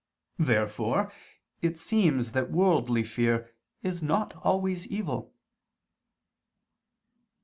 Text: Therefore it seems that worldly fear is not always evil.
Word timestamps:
Therefore 0.39 1.13
it 1.61 1.77
seems 1.77 2.31
that 2.31 2.49
worldly 2.49 3.03
fear 3.03 3.51
is 3.83 4.01
not 4.01 4.35
always 4.37 4.87
evil. 4.87 5.35